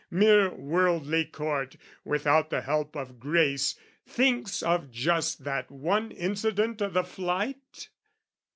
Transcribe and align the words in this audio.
Mere 0.09 0.49
worldly 0.55 1.25
Court 1.25 1.75
without 2.03 2.49
the 2.49 2.61
help 2.61 2.95
of 2.95 3.19
grace, 3.19 3.75
Thinks 4.03 4.63
of 4.63 4.89
just 4.89 5.43
that 5.43 5.69
one 5.69 6.09
incident 6.09 6.81
o' 6.81 6.89
the 6.89 7.03
flight? 7.03 7.89